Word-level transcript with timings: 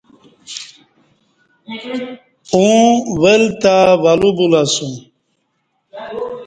اوں 2.53 2.85
ول 3.21 3.43
تہ 3.61 3.75
ولو 4.03 4.29
بولہ 4.37 4.61
اسوم 4.67 4.93